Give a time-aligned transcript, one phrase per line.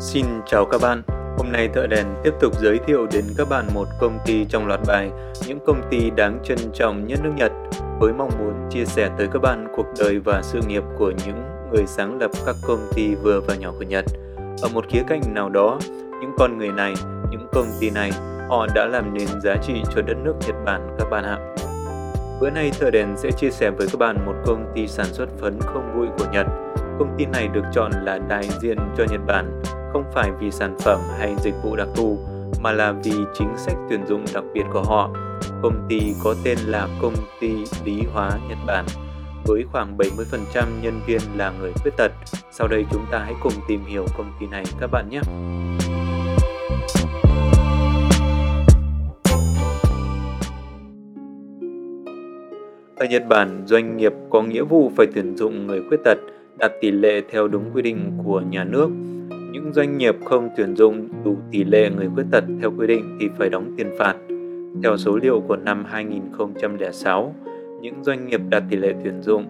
[0.00, 1.02] Xin chào các bạn.
[1.38, 4.66] Hôm nay Thợ Đèn tiếp tục giới thiệu đến các bạn một công ty trong
[4.66, 5.10] loạt bài
[5.46, 7.52] những công ty đáng trân trọng nhất nước Nhật
[8.00, 11.44] với mong muốn chia sẻ tới các bạn cuộc đời và sự nghiệp của những
[11.72, 14.04] người sáng lập các công ty vừa và nhỏ của Nhật.
[14.62, 15.78] Ở một khía cạnh nào đó,
[16.20, 16.94] những con người này,
[17.30, 18.12] những công ty này,
[18.48, 21.38] họ đã làm nên giá trị cho đất nước Nhật Bản các bạn ạ.
[22.42, 25.28] Bữa nay Thợ Đèn sẽ chia sẻ với các bạn một công ty sản xuất
[25.40, 26.46] phấn không bụi của Nhật.
[26.98, 30.76] Công ty này được chọn là đại diện cho Nhật Bản, không phải vì sản
[30.80, 32.18] phẩm hay dịch vụ đặc thù,
[32.60, 35.10] mà là vì chính sách tuyển dụng đặc biệt của họ.
[35.62, 38.84] Công ty có tên là Công ty Lý Hóa Nhật Bản,
[39.44, 42.12] với khoảng 70% nhân viên là người khuyết tật.
[42.50, 45.20] Sau đây chúng ta hãy cùng tìm hiểu công ty này các bạn nhé.
[53.02, 56.18] Ở Nhật Bản, doanh nghiệp có nghĩa vụ phải tuyển dụng người khuyết tật
[56.58, 58.88] đạt tỷ lệ theo đúng quy định của nhà nước
[59.52, 63.16] những doanh nghiệp không tuyển dụng đủ tỷ lệ người khuyết tật theo quy định
[63.20, 64.14] thì phải đóng tiền phạt.
[64.82, 67.34] Theo số liệu của năm 2006,
[67.80, 69.44] những doanh nghiệp đạt tỷ lệ tuyển dụng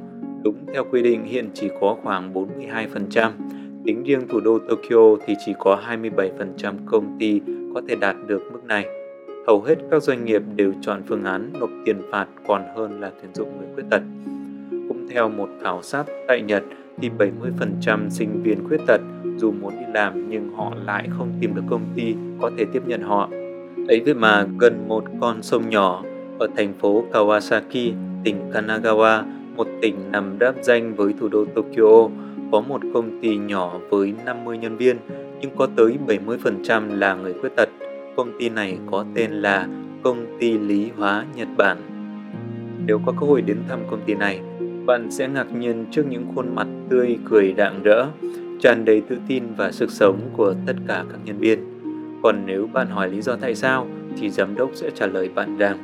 [0.45, 3.31] đúng theo quy định hiện chỉ có khoảng 42%.
[3.85, 7.41] Tính riêng thủ đô Tokyo thì chỉ có 27% công ty
[7.75, 9.02] có thể đạt được mức này.
[9.47, 13.11] Hầu hết các doanh nghiệp đều chọn phương án nộp tiền phạt còn hơn là
[13.21, 14.03] tuyển dụng người khuyết tật.
[14.89, 16.63] Cũng theo một khảo sát tại Nhật
[17.01, 19.01] thì 70% sinh viên khuyết tật
[19.37, 22.83] dù muốn đi làm nhưng họ lại không tìm được công ty có thể tiếp
[22.87, 23.29] nhận họ.
[23.89, 26.03] Ấy vậy mà gần một con sông nhỏ
[26.39, 27.93] ở thành phố Kawasaki,
[28.25, 29.23] tỉnh Kanagawa,
[29.57, 32.09] một tỉnh nằm đáp danh với thủ đô Tokyo,
[32.53, 34.97] có một công ty nhỏ với 50 nhân viên
[35.41, 37.69] nhưng có tới 70% là người khuyết tật.
[38.17, 39.69] Công ty này có tên là
[40.03, 41.79] Công ty Lý Hóa Nhật Bản.
[42.87, 44.41] Nếu có cơ hội đến thăm công ty này,
[44.87, 48.07] bạn sẽ ngạc nhiên trước những khuôn mặt tươi cười rạng rỡ,
[48.61, 51.59] tràn đầy tự tin và sức sống của tất cả các nhân viên.
[52.23, 53.87] Còn nếu bạn hỏi lý do tại sao,
[54.21, 55.79] thì giám đốc sẽ trả lời bạn rằng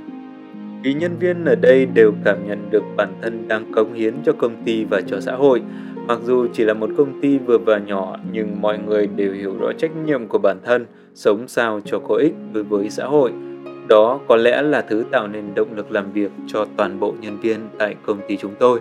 [0.82, 4.32] vì nhân viên ở đây đều cảm nhận được bản thân đang cống hiến cho
[4.32, 5.62] công ty và cho xã hội.
[6.08, 9.54] Mặc dù chỉ là một công ty vừa và nhỏ, nhưng mọi người đều hiểu
[9.60, 13.32] rõ trách nhiệm của bản thân, sống sao cho có ích đối với xã hội.
[13.88, 17.41] Đó có lẽ là thứ tạo nên động lực làm việc cho toàn bộ nhân
[17.41, 18.80] viên tại công ty chúng tôi.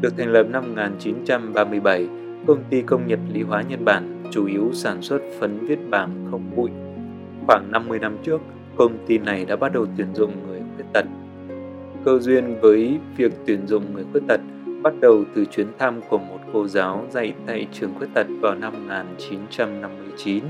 [0.00, 2.08] Được thành lập năm 1937,
[2.46, 6.26] công ty công nghiệp lý hóa Nhật Bản chủ yếu sản xuất phấn viết bảng
[6.30, 6.70] không bụi.
[7.46, 8.40] Khoảng 50 năm trước,
[8.76, 11.04] công ty này đã bắt đầu tuyển dụng người khuyết tật.
[12.04, 14.40] Cơ duyên với việc tuyển dụng người khuyết tật
[14.82, 18.54] bắt đầu từ chuyến thăm của một cô giáo dạy tại trường khuyết tật vào
[18.54, 20.44] năm 1959.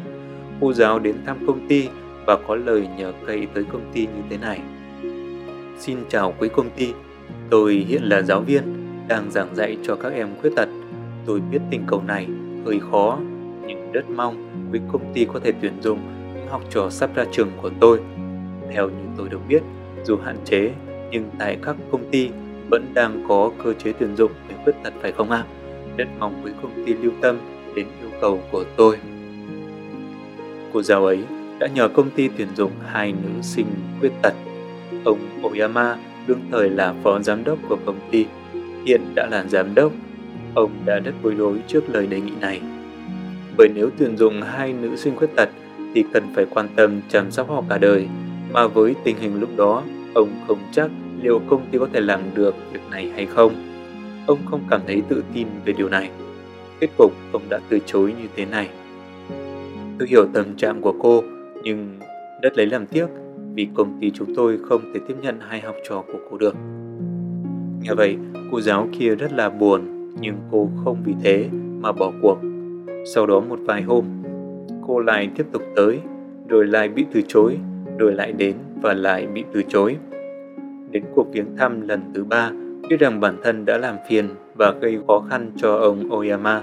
[0.60, 1.88] Cô giáo đến thăm công ty
[2.26, 4.60] và có lời nhờ cậy tới công ty như thế này.
[5.78, 6.92] Xin chào quý công ty,
[7.50, 8.62] tôi hiện là giáo viên,
[9.08, 10.68] đang giảng dạy cho các em khuyết tật
[11.26, 12.26] Tôi biết tình cầu này
[12.64, 13.18] hơi khó,
[13.66, 15.98] nhưng rất mong quý công ty có thể tuyển dụng
[16.34, 18.00] những học trò sắp ra trường của tôi.
[18.72, 19.62] Theo như tôi được biết,
[20.04, 20.70] dù hạn chế,
[21.10, 22.30] nhưng tại các công ty
[22.70, 25.44] vẫn đang có cơ chế tuyển dụng người khuyết tật phải không ạ?
[25.46, 25.48] À?
[25.96, 27.38] Rất mong quý công ty lưu tâm
[27.74, 28.96] đến yêu cầu của tôi.
[30.72, 31.18] Cô giáo ấy
[31.58, 33.66] đã nhờ công ty tuyển dụng hai nữ sinh
[34.00, 34.34] khuyết tật.
[35.04, 38.26] Ông Oyama đương thời là phó giám đốc của công ty,
[38.86, 39.92] hiện đã là giám đốc
[40.54, 42.60] Ông đã rất bối rối trước lời đề nghị này.
[43.56, 45.48] Bởi nếu tuyển dụng hai nữ sinh khuyết tật
[45.94, 48.08] thì cần phải quan tâm chăm sóc họ cả đời,
[48.52, 49.82] mà với tình hình lúc đó,
[50.14, 50.90] ông không chắc
[51.22, 53.52] liệu công ty có thể làm được việc này hay không.
[54.26, 56.10] Ông không cảm thấy tự tin về điều này.
[56.80, 58.68] Kết cục ông đã từ chối như thế này.
[59.98, 61.22] Tôi hiểu tâm trạng của cô,
[61.62, 61.98] nhưng
[62.42, 63.06] rất lấy làm tiếc
[63.54, 66.54] vì công ty chúng tôi không thể tiếp nhận hai học trò của cô được.
[67.82, 68.16] Nghe vậy,
[68.52, 71.48] cô giáo kia rất là buồn nhưng cô không vì thế
[71.80, 72.38] mà bỏ cuộc.
[73.14, 74.04] Sau đó một vài hôm,
[74.86, 75.98] cô lại tiếp tục tới,
[76.48, 77.58] rồi lại bị từ chối,
[77.98, 79.96] rồi lại đến và lại bị từ chối.
[80.90, 82.50] Đến cuộc viếng thăm lần thứ ba,
[82.88, 86.62] biết rằng bản thân đã làm phiền và gây khó khăn cho ông Oyama,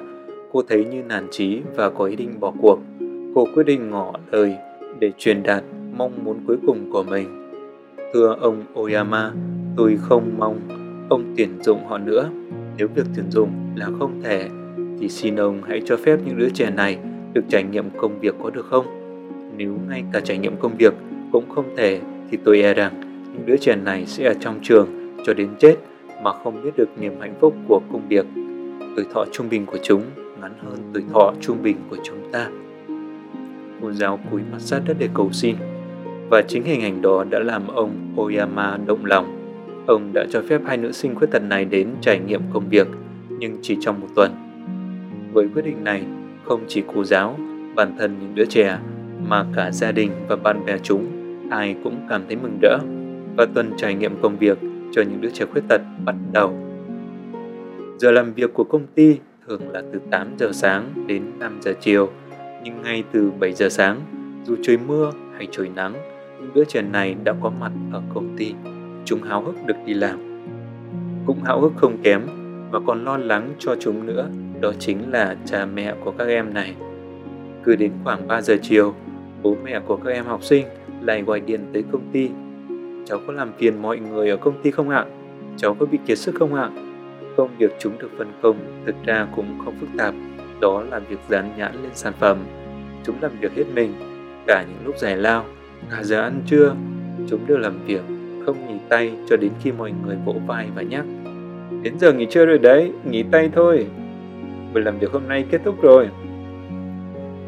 [0.51, 2.79] cô thấy như nản chí và có ý định bỏ cuộc.
[3.35, 4.55] Cô quyết định ngỏ lời
[4.99, 5.63] để truyền đạt
[5.97, 7.49] mong muốn cuối cùng của mình.
[8.13, 9.31] Thưa ông Oyama,
[9.77, 10.59] tôi không mong
[11.09, 12.29] ông tuyển dụng họ nữa
[12.77, 14.49] nếu việc tuyển dụng là không thể,
[14.99, 16.97] thì xin ông hãy cho phép những đứa trẻ này
[17.33, 18.85] được trải nghiệm công việc có được không?
[19.57, 20.93] Nếu ngay cả trải nghiệm công việc
[21.31, 21.99] cũng không thể,
[22.31, 23.06] thì tôi e rằng
[23.37, 24.87] những đứa trẻ này sẽ ở trong trường
[25.25, 25.75] cho đến chết
[26.23, 28.25] mà không biết được niềm hạnh phúc của công việc.
[28.95, 30.01] Tuổi thọ trung bình của chúng
[30.41, 32.47] ngắn hơn tuổi thọ trung bình của chúng ta.
[33.81, 35.55] Cô giáo cúi mặt sát đất để cầu xin,
[36.29, 39.33] và chính hình ảnh đó đã làm ông Oyama động lòng.
[39.87, 42.87] ông đã cho phép hai nữ sinh khuyết tật này đến trải nghiệm công việc,
[43.29, 44.31] nhưng chỉ trong một tuần.
[45.33, 46.03] Với quyết định này,
[46.43, 47.35] không chỉ cô giáo,
[47.75, 48.77] bản thân những đứa trẻ,
[49.27, 51.05] mà cả gia đình và bạn bè chúng,
[51.49, 52.77] ai cũng cảm thấy mừng rỡ.
[53.37, 54.57] Và tuần trải nghiệm công việc
[54.91, 56.53] cho những đứa trẻ khuyết tật bắt đầu.
[57.97, 59.17] Giờ làm việc của công ty
[59.47, 62.09] thường là từ 8 giờ sáng đến 5 giờ chiều,
[62.63, 64.01] nhưng ngay từ 7 giờ sáng,
[64.43, 65.93] dù trời mưa hay trời nắng,
[66.39, 68.53] những đứa trẻ này đã có mặt ở công ty.
[69.05, 70.43] Chúng háo hức được đi làm.
[71.25, 72.21] Cũng háo hức không kém
[72.71, 74.29] và còn lo lắng cho chúng nữa,
[74.61, 76.75] đó chính là cha mẹ của các em này.
[77.63, 78.93] Cứ đến khoảng 3 giờ chiều,
[79.43, 80.65] bố mẹ của các em học sinh
[81.01, 82.29] lại gọi điện tới công ty.
[83.09, 85.05] Cháu có làm phiền mọi người ở công ty không ạ?
[85.57, 86.69] Cháu có bị kiệt sức không ạ?
[87.37, 90.13] Công việc chúng được phân công thực ra cũng không phức tạp,
[90.61, 92.37] đó là việc dán nhãn lên sản phẩm.
[93.03, 93.93] Chúng làm việc hết mình,
[94.47, 95.45] cả những lúc giải lao,
[95.91, 96.75] cả giờ ăn trưa,
[97.29, 98.01] chúng đều làm việc,
[98.45, 101.05] không nghỉ tay cho đến khi mọi người vỗ vai và nhắc.
[101.83, 103.87] Đến giờ nghỉ trưa rồi đấy, nghỉ tay thôi.
[104.73, 106.09] Buổi làm việc hôm nay kết thúc rồi.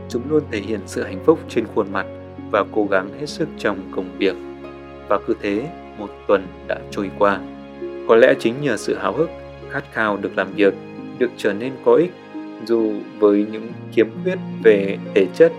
[0.09, 2.05] Chúng luôn thể hiện sự hạnh phúc trên khuôn mặt
[2.51, 4.35] và cố gắng hết sức trong công việc.
[5.09, 7.39] Và cứ thế, một tuần đã trôi qua.
[8.07, 9.29] Có lẽ chính nhờ sự háo hức
[9.69, 10.73] khát khao được làm việc,
[11.19, 12.11] được trở nên có ích,
[12.65, 15.51] dù với những khiếm khuyết về thể chất,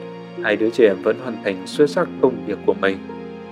[0.42, 2.98] hai đứa trẻ vẫn hoàn thành xuất sắc công việc của mình.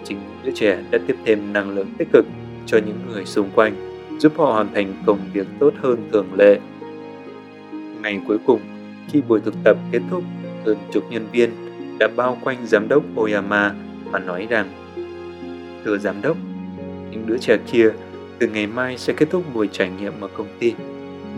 [0.04, 2.26] Chính những đứa trẻ đã tiếp thêm năng lượng tích cực
[2.66, 3.74] cho những người xung quanh,
[4.18, 6.58] giúp họ hoàn thành công việc tốt hơn thường lệ.
[8.02, 8.60] Ngày cuối cùng,
[9.08, 10.22] khi buổi thực tập kết thúc,
[10.66, 11.50] hơn chục nhân viên
[11.98, 13.74] đã bao quanh giám đốc Oyama
[14.04, 14.68] và nói rằng
[15.84, 16.36] Thưa giám đốc,
[17.10, 17.90] những đứa trẻ kia
[18.38, 20.74] từ ngày mai sẽ kết thúc buổi trải nghiệm ở công ty.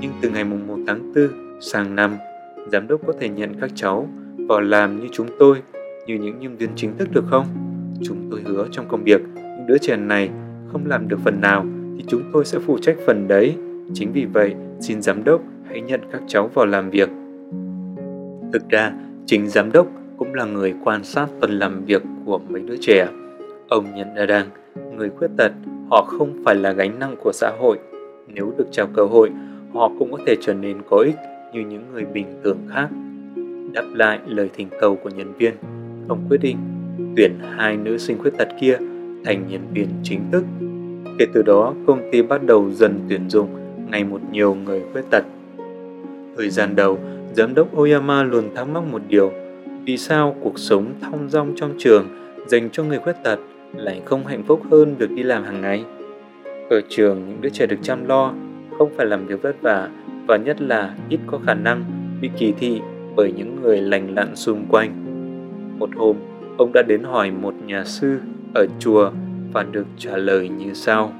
[0.00, 1.28] Nhưng từ ngày mùng 1 tháng 4
[1.60, 2.16] sang năm,
[2.72, 4.08] giám đốc có thể nhận các cháu
[4.48, 5.56] vào làm như chúng tôi,
[6.06, 7.46] như những nhân viên chính thức được không?
[8.02, 10.30] Chúng tôi hứa trong công việc, những đứa trẻ này
[10.72, 11.66] không làm được phần nào
[11.96, 13.54] thì chúng tôi sẽ phụ trách phần đấy.
[13.94, 17.08] Chính vì vậy, xin giám đốc hãy nhận các cháu vào làm việc.
[18.52, 18.92] Thực ra,
[19.26, 19.86] chính giám đốc
[20.16, 23.08] cũng là người quan sát phần làm việc của mấy đứa trẻ.
[23.70, 24.46] Ông nhận ra rằng
[24.96, 25.52] người khuyết tật
[25.90, 27.78] họ không phải là gánh nặng của xã hội.
[28.28, 29.30] Nếu được trao cơ hội,
[29.74, 31.14] họ cũng có thể trở nên có ích
[31.54, 32.88] như những người bình thường khác.
[33.72, 35.54] Đáp lại lời thỉnh cầu của nhân viên,
[36.08, 36.56] ông quyết định
[37.16, 38.76] tuyển hai nữ sinh khuyết tật kia
[39.24, 40.44] thành nhân viên chính thức.
[41.18, 43.48] Kể từ đó, công ty bắt đầu dần tuyển dụng
[43.90, 45.24] ngày một nhiều người khuyết tật.
[46.36, 46.98] Thời gian đầu,
[47.32, 49.32] giám đốc Oyama luôn thắc mắc một điều,
[49.84, 52.04] vì sao cuộc sống thong dong trong trường
[52.46, 53.38] dành cho người khuyết tật
[53.74, 55.84] lại không hạnh phúc hơn được đi làm hàng ngày.
[56.70, 58.34] Ở trường, những đứa trẻ được chăm lo,
[58.78, 59.88] không phải làm việc vất vả
[60.26, 61.84] và nhất là ít có khả năng
[62.20, 62.80] bị kỳ thị
[63.16, 64.90] bởi những người lành lặn xung quanh.
[65.78, 66.16] Một hôm,
[66.58, 68.18] ông đã đến hỏi một nhà sư
[68.54, 69.10] ở chùa
[69.52, 71.12] và được trả lời như sau.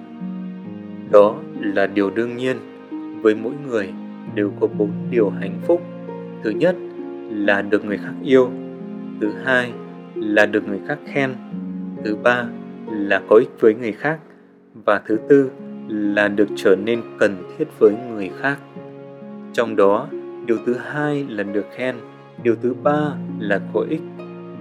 [1.10, 2.56] Đó là điều đương nhiên,
[3.22, 3.88] với mỗi người
[4.34, 5.82] đều có bốn điều hạnh phúc.
[6.44, 6.76] Thứ nhất
[7.30, 8.50] là được người khác yêu.
[9.20, 9.72] Thứ hai
[10.14, 11.30] là được người khác khen
[12.04, 12.44] thứ ba
[12.86, 14.18] là có ích với người khác.
[14.84, 15.50] Và thứ tư
[15.88, 18.58] là được trở nên cần thiết với người khác.
[19.52, 20.08] Trong đó,
[20.46, 21.94] điều thứ hai là được khen,
[22.42, 24.02] điều thứ ba là có ích,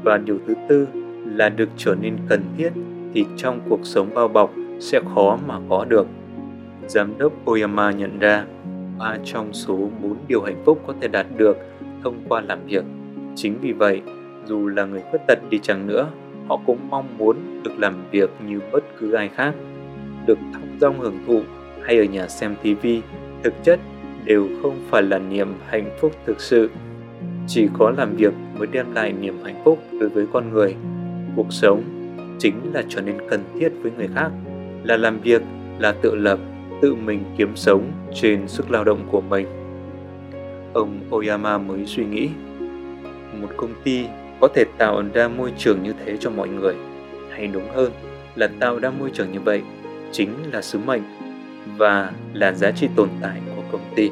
[0.04, 0.88] và điều thứ tư
[1.26, 2.70] là được trở nên cần thiết
[3.14, 6.08] thì trong cuộc sống bao bọc sẽ khó mà có được.
[6.88, 8.46] Giám đốc oyama nhận ra,
[9.00, 11.58] ba trong số bốn điều hạnh phúc có thể đạt được
[12.04, 12.84] thông qua làm việc.
[13.36, 14.02] Chính vì vậy,
[14.46, 16.08] dù là người khuyết tật đi chăng nữa
[16.50, 19.54] họ cũng mong muốn được làm việc như bất cứ ai khác,
[20.26, 21.42] được thong dong hưởng thụ
[21.84, 22.88] hay ở nhà xem TV,
[23.44, 23.80] thực chất
[24.26, 26.70] đều không phải là niềm hạnh phúc thực sự.
[27.48, 30.76] Chỉ có làm việc mới đem lại niềm hạnh phúc đối với con người.
[31.36, 31.84] Cuộc sống
[32.40, 34.30] chính là trở nên cần thiết với người khác,
[34.84, 35.42] là làm việc,
[35.80, 36.40] là tự lập,
[36.82, 39.48] tự mình kiếm sống trên sức lao động của mình.
[40.74, 42.30] Ông Oyama mới suy nghĩ,
[43.42, 44.06] một công ty
[44.40, 46.76] có thể tạo ra môi trường như thế cho mọi người.
[47.30, 47.92] Hay đúng hơn
[48.36, 49.62] là tạo ra môi trường như vậy
[50.12, 51.02] chính là sứ mệnh
[51.78, 54.10] và là giá trị tồn tại của công ty.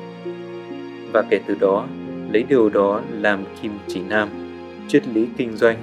[1.14, 1.88] Và kể từ đó,
[2.32, 4.30] lấy điều đó làm kim chỉ nam,
[4.88, 5.78] triết lý kinh doanh.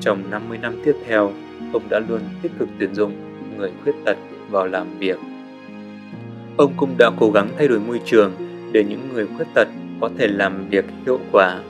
[0.00, 1.32] Trong 50 năm tiếp theo,
[1.72, 3.12] ông đã luôn tích cực tuyển dụng
[3.56, 4.16] người khuyết tật
[4.50, 5.16] vào làm việc.
[6.56, 8.32] Ông cũng đã cố gắng thay đổi môi trường
[8.72, 9.68] để những người khuyết tật
[10.00, 11.60] có thể làm việc hiệu quả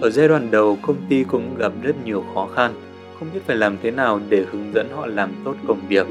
[0.00, 2.72] ở giai đoạn đầu, công ty cũng gặp rất nhiều khó khăn,
[3.18, 6.06] không biết phải làm thế nào để hướng dẫn họ làm tốt công việc.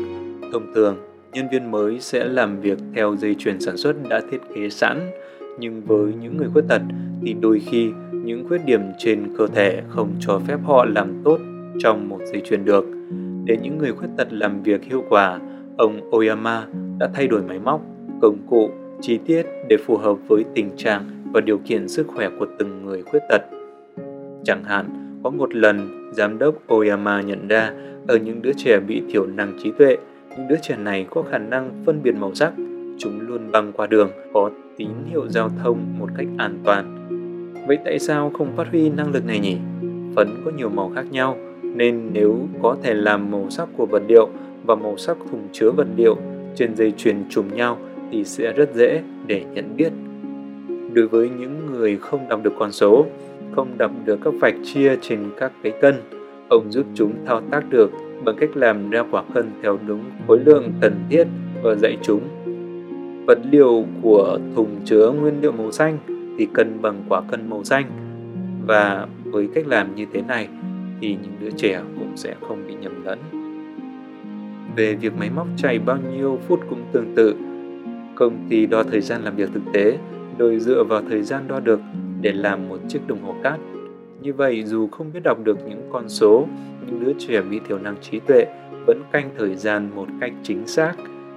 [0.51, 0.97] Thông thường,
[1.33, 5.11] nhân viên mới sẽ làm việc theo dây chuyền sản xuất đã thiết kế sẵn,
[5.59, 6.81] nhưng với những người khuyết tật
[7.21, 11.39] thì đôi khi những khuyết điểm trên cơ thể không cho phép họ làm tốt
[11.79, 12.85] trong một dây chuyền được.
[13.45, 15.39] Để những người khuyết tật làm việc hiệu quả,
[15.77, 16.65] ông Oyama
[16.99, 17.81] đã thay đổi máy móc,
[18.21, 18.69] công cụ,
[19.01, 22.85] chi tiết để phù hợp với tình trạng và điều kiện sức khỏe của từng
[22.85, 23.41] người khuyết tật.
[24.43, 24.85] Chẳng hạn,
[25.23, 27.73] có một lần, giám đốc Oyama nhận ra
[28.07, 29.97] ở những đứa trẻ bị thiểu năng trí tuệ,
[30.37, 32.53] những đứa trẻ này có khả năng phân biệt màu sắc,
[32.97, 36.95] chúng luôn băng qua đường, có tín hiệu giao thông một cách an toàn.
[37.67, 39.57] Vậy tại sao không phát huy năng lực này nhỉ?
[40.15, 44.03] Phấn có nhiều màu khác nhau, nên nếu có thể làm màu sắc của vật
[44.07, 44.29] liệu
[44.65, 46.17] và màu sắc thùng chứa vật liệu
[46.55, 47.77] trên dây chuyền trùng nhau
[48.11, 49.91] thì sẽ rất dễ để nhận biết.
[50.93, 53.05] Đối với những người không đọc được con số,
[53.55, 55.95] không đọc được các vạch chia trên các cái cân,
[56.49, 57.91] ông giúp chúng thao tác được
[58.23, 61.27] bằng cách làm ra quả cân theo đúng khối lượng cần thiết
[61.63, 62.21] và dạy chúng.
[63.27, 65.97] Vật liệu của thùng chứa nguyên liệu màu xanh
[66.37, 67.85] thì cân bằng quả cân màu xanh
[68.67, 70.47] và với cách làm như thế này
[71.01, 73.19] thì những đứa trẻ cũng sẽ không bị nhầm lẫn.
[74.75, 77.35] Về việc máy móc chạy bao nhiêu phút cũng tương tự.
[78.15, 79.97] Công ty đo thời gian làm việc thực tế,
[80.39, 81.79] rồi dựa vào thời gian đo được
[82.21, 83.59] để làm một chiếc đồng hồ cát.
[84.21, 86.47] Như vậy, dù không biết đọc được những con số,
[86.85, 88.45] những đứa trẻ bị thiểu năng trí tuệ
[88.87, 90.93] vẫn canh thời gian một cách chính xác.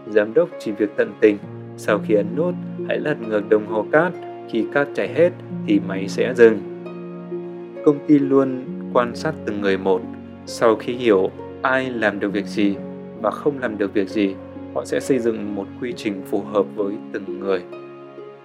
[0.08, 1.36] Giám đốc chỉ việc tận tình.
[1.76, 2.54] Sau khi ấn nút,
[2.88, 4.12] hãy lật ngược đồng hồ cát.
[4.50, 5.30] Khi cát chảy hết
[5.66, 6.58] thì máy sẽ dừng.
[7.84, 10.02] Công ty luôn quan sát từng người một.
[10.46, 11.30] Sau khi hiểu
[11.62, 12.74] ai làm được việc gì
[13.22, 14.34] và không làm được việc gì,
[14.74, 17.62] họ sẽ xây dựng một quy trình phù hợp với từng người.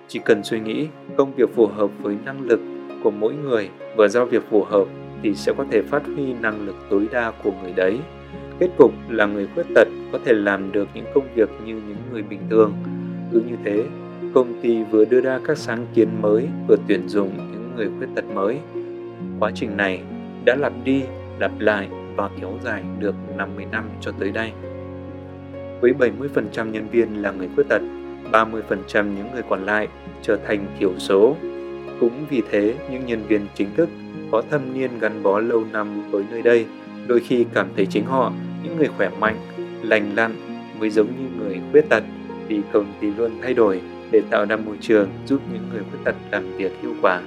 [0.08, 0.88] Chỉ cần suy nghĩ
[1.18, 2.60] công việc phù hợp với năng lực
[3.04, 4.86] của mỗi người và giao việc phù hợp
[5.24, 8.00] thì sẽ có thể phát huy năng lực tối đa của người đấy.
[8.60, 11.98] Kết cục là người khuyết tật có thể làm được những công việc như những
[12.12, 12.74] người bình thường.
[13.32, 13.84] Cứ như thế,
[14.34, 18.08] công ty vừa đưa ra các sáng kiến mới vừa tuyển dụng những người khuyết
[18.16, 18.58] tật mới.
[19.40, 20.02] Quá trình này
[20.46, 21.02] đã lặp đi,
[21.40, 24.52] lặp lại và kéo dài được 50 năm cho tới đây.
[25.82, 27.82] Với 70% nhân viên là người khuyết tật,
[28.32, 29.88] 30% những người còn lại
[30.22, 31.36] trở thành thiểu số.
[32.00, 33.90] Cũng vì thế, những nhân viên chính thức
[34.32, 36.66] có thâm niên gắn bó lâu năm với nơi đây
[37.08, 38.32] đôi khi cảm thấy chính họ,
[38.64, 39.38] những người khỏe mạnh,
[39.82, 40.36] lành lặn
[40.80, 42.04] mới giống như người khuyết tật
[42.48, 43.82] vì công ty luôn thay đổi
[44.12, 47.22] để tạo ra môi trường giúp những người khuyết tật làm việc hiệu quả.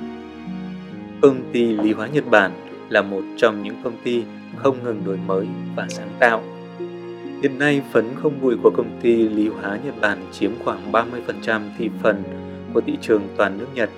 [1.23, 2.51] Công ty Lý hóa Nhật Bản
[2.89, 4.25] là một trong những công ty
[4.57, 6.43] không ngừng đổi mới và sáng tạo.
[7.43, 11.61] Hiện nay, phấn không bụi của công ty Lý hóa Nhật Bản chiếm khoảng 30%
[11.79, 12.23] thị phần
[12.75, 13.91] của thị trường toàn nước Nhật.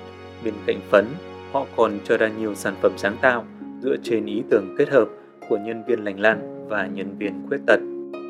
[0.45, 1.05] Bên cạnh phấn,
[1.53, 3.45] họ còn cho ra nhiều sản phẩm sáng tạo
[3.81, 5.09] dựa trên ý tưởng kết hợp
[5.49, 7.81] của nhân viên lành lặn và nhân viên khuyết tật.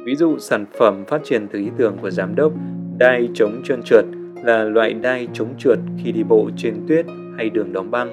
[0.04, 2.52] Ví dụ sản phẩm phát triển từ ý tưởng của giám đốc
[2.98, 4.04] đai chống trơn trượt
[4.44, 8.10] là loại đai chống trượt khi đi bộ trên tuyết hay đường đóng băng,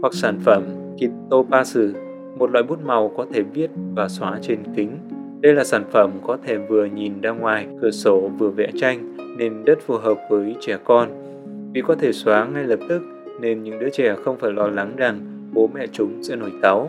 [0.00, 0.62] hoặc sản phẩm
[0.98, 1.88] Kitopasu,
[2.38, 4.98] một loại bút màu có thể viết và xóa trên kính.
[5.46, 9.16] Đây là sản phẩm có thể vừa nhìn ra ngoài cửa sổ vừa vẽ tranh
[9.38, 11.08] nên rất phù hợp với trẻ con.
[11.72, 13.02] Vì có thể xóa ngay lập tức
[13.40, 15.20] nên những đứa trẻ không phải lo lắng rằng
[15.52, 16.88] bố mẹ chúng sẽ nổi cáu.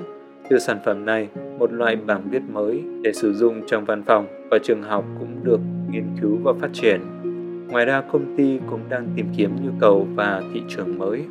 [0.50, 1.28] Từ sản phẩm này,
[1.60, 5.36] một loại bảng viết mới để sử dụng trong văn phòng và trường học cũng
[5.44, 5.60] được
[5.92, 7.02] nghiên cứu và phát triển.
[7.68, 11.22] Ngoài ra, công ty cũng đang tìm kiếm nhu cầu và thị trường mới.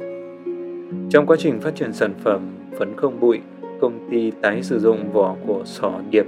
[1.11, 2.41] Trong quá trình phát triển sản phẩm
[2.79, 3.41] phấn không bụi,
[3.81, 6.27] công ty tái sử dụng vỏ của sỏ điệp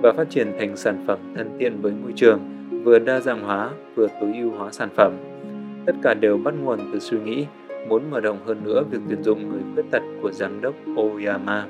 [0.00, 2.40] và phát triển thành sản phẩm thân thiện với môi trường,
[2.84, 5.12] vừa đa dạng hóa vừa tối ưu hóa sản phẩm.
[5.86, 7.46] Tất cả đều bắt nguồn từ suy nghĩ
[7.88, 11.66] muốn mở rộng hơn nữa việc tuyển dụng người khuyết tật của giám đốc Oyama.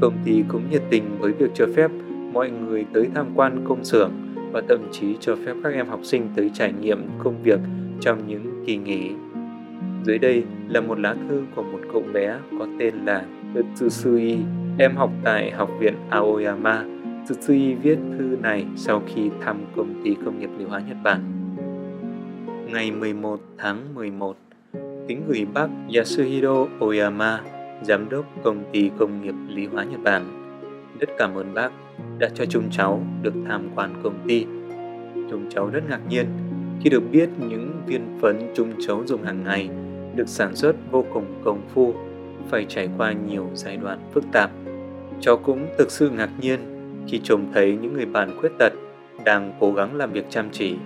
[0.00, 1.90] Công ty cũng nhiệt tình với việc cho phép
[2.32, 4.10] mọi người tới tham quan công xưởng
[4.52, 7.60] và thậm chí cho phép các em học sinh tới trải nghiệm công việc
[8.00, 9.10] trong những kỳ nghỉ.
[10.04, 14.36] Dưới đây là một lá thư của một cậu bé có tên là Tetsusui,
[14.78, 16.84] em học tại Học viện Aoyama.
[17.24, 21.20] Tsutsui viết thư này sau khi thăm công ty công nghiệp lý hóa Nhật Bản.
[22.72, 24.36] Ngày 11 tháng 11,
[25.08, 27.40] kính gửi bác Yasuhiro Oyama,
[27.82, 30.22] giám đốc công ty công nghiệp lý hóa Nhật Bản.
[31.00, 31.72] Rất cảm ơn bác
[32.18, 34.46] đã cho chúng cháu được tham quan công ty.
[35.30, 36.26] Chúng cháu rất ngạc nhiên
[36.80, 39.68] khi được biết những viên phấn chúng cháu dùng hàng ngày
[40.16, 41.94] được sản xuất vô cùng công phu,
[42.48, 44.50] phải trải qua nhiều giai đoạn phức tạp.
[45.20, 46.71] Cháu cũng thực sự ngạc nhiên
[47.08, 48.72] khi trông thấy những người bạn khuyết tật
[49.24, 50.76] đang cố gắng làm việc chăm chỉ.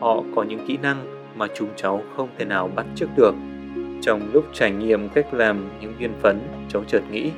[0.00, 0.96] Họ có những kỹ năng
[1.36, 3.34] mà chúng cháu không thể nào bắt chước được.
[4.02, 7.30] Trong lúc trải nghiệm cách làm những viên phấn, cháu chợt nghĩ,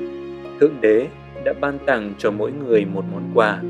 [0.60, 1.06] Thượng Đế
[1.44, 3.60] đã ban tặng cho mỗi người một món quà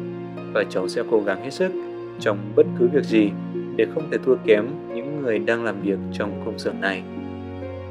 [0.53, 1.73] và cháu sẽ cố gắng hết sức
[2.21, 3.31] trong bất cứ việc gì
[3.77, 7.03] để không thể thua kém những người đang làm việc trong công xưởng này.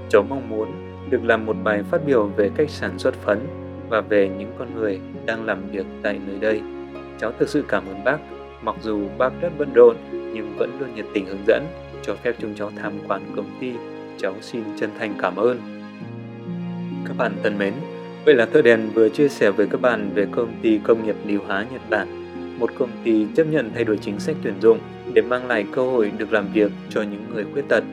[0.09, 0.67] Cháu mong muốn
[1.09, 3.39] được làm một bài phát biểu về cách sản xuất phấn
[3.91, 6.61] và về những con người đang làm việc tại nơi đây.
[7.19, 8.17] Cháu thực sự cảm ơn bác
[8.63, 11.65] Mặc dù bác rất bận rộn nhưng vẫn luôn nhiệt tình hướng dẫn,
[12.03, 13.71] cho phép chúng cháu tham quan công ty.
[14.17, 15.59] Cháu xin chân thành cảm ơn.
[17.07, 17.73] Các bạn thân mến,
[18.25, 21.15] vậy là Thợ Đèn vừa chia sẻ với các bạn về công ty công nghiệp
[21.25, 22.07] điều hóa Nhật Bản,
[22.59, 24.79] một công ty chấp nhận thay đổi chính sách tuyển dụng
[25.13, 27.83] để mang lại cơ hội được làm việc cho những người khuyết tật.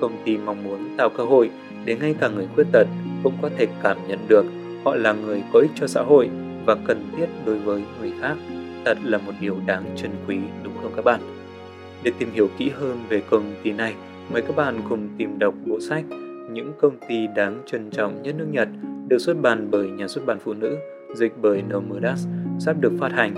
[0.00, 1.50] Công ty mong muốn tạo cơ hội
[1.84, 2.86] để ngay cả người khuyết tật
[3.22, 4.44] cũng có thể cảm nhận được
[4.86, 6.30] họ là người có ích cho xã hội
[6.66, 8.36] và cần thiết đối với người khác.
[8.84, 11.20] Thật là một điều đáng trân quý đúng không các bạn?
[12.02, 13.94] Để tìm hiểu kỹ hơn về công ty này,
[14.32, 16.04] mời các bạn cùng tìm đọc bộ sách
[16.50, 18.68] Những công ty đáng trân trọng nhất nước Nhật
[19.08, 20.76] được xuất bản bởi nhà xuất bản phụ nữ,
[21.14, 22.26] dịch bởi Nomodas,
[22.58, 23.34] sắp được phát hành.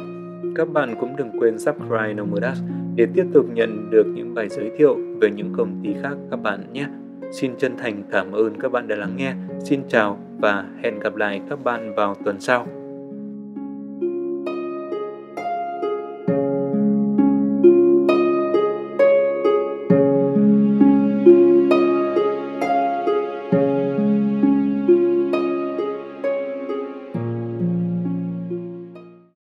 [0.56, 2.58] Các bạn cũng đừng quên subscribe Nomodas
[2.96, 6.36] để tiếp tục nhận được những bài giới thiệu về những công ty khác các
[6.36, 6.86] bạn nhé.
[7.32, 9.34] Xin chân thành cảm ơn các bạn đã lắng nghe.
[9.64, 12.66] Xin chào và hẹn gặp lại các bạn vào tuần sau.